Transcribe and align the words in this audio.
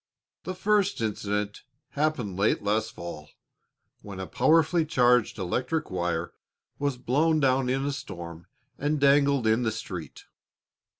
The 0.45 0.55
first 0.55 0.99
incident 0.99 1.61
happened 1.89 2.35
late 2.35 2.63
last 2.63 2.91
fall, 2.93 3.29
when 4.01 4.19
a 4.19 4.25
powerfully 4.25 4.83
charged 4.83 5.37
electric 5.37 5.91
wire 5.91 6.33
was 6.79 6.97
blown 6.97 7.39
down 7.39 7.69
in 7.69 7.85
a 7.85 7.91
storm 7.91 8.47
and 8.79 8.99
dangled 8.99 9.45
in 9.45 9.61
the 9.61 9.71
street. 9.71 10.25